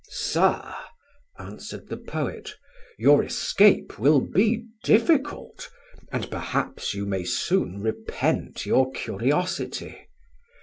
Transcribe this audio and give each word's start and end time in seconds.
"Sir," 0.09 0.63
answered 1.37 1.87
the 1.89 1.97
poet, 1.97 2.55
"your 2.97 3.23
escape 3.23 3.99
will 3.99 4.19
be 4.19 4.65
difficult, 4.83 5.69
and 6.11 6.27
perhaps 6.31 6.95
you 6.95 7.05
may 7.05 7.23
soon 7.23 7.83
repent 7.83 8.65
your 8.65 8.91
curiosity. 8.93 10.07